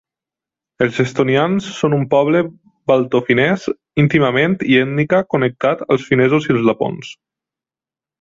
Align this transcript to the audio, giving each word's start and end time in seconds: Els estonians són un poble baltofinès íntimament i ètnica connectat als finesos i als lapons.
Els 0.83 0.99
estonians 1.01 1.65
són 1.79 1.95
un 1.97 2.05
poble 2.13 2.39
baltofinès 2.91 3.65
íntimament 4.05 4.55
i 4.71 4.79
ètnica 4.85 5.21
connectat 5.35 5.85
als 5.97 6.07
finesos 6.13 6.49
i 6.49 6.55
als 6.55 6.65
lapons. 6.71 7.13